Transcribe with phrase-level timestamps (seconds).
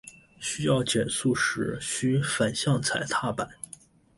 [0.39, 3.47] 需要减速时须反向踩踏板。